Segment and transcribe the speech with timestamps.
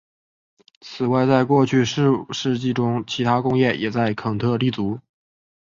[0.81, 4.99] 此外在过去数世纪中其它工业也在肯特立足。